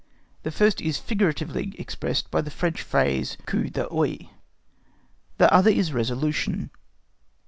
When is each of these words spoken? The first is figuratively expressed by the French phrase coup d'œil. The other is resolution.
The 0.41 0.49
first 0.49 0.81
is 0.81 0.97
figuratively 0.97 1.75
expressed 1.77 2.31
by 2.31 2.41
the 2.41 2.49
French 2.49 2.81
phrase 2.81 3.37
coup 3.45 3.69
d'œil. 3.69 4.29
The 5.37 5.53
other 5.53 5.69
is 5.69 5.93
resolution. 5.93 6.71